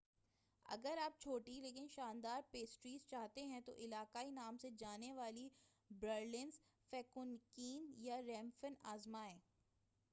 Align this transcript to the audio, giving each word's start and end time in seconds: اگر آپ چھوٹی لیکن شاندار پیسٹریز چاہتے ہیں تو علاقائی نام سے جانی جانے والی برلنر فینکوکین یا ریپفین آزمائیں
اگر 0.65 0.97
آپ 0.97 1.19
چھوٹی 1.21 1.59
لیکن 1.61 1.87
شاندار 1.89 2.41
پیسٹریز 2.51 3.01
چاہتے 3.09 3.43
ہیں 3.45 3.59
تو 3.65 3.71
علاقائی 3.77 4.31
نام 4.31 4.57
سے 4.57 4.69
جانی 4.69 4.79
جانے 4.79 5.11
والی 5.13 5.47
برلنر 5.91 6.57
فینکوکین 6.93 7.91
یا 7.97 8.21
ریپفین 8.21 8.75
آزمائیں 8.93 9.37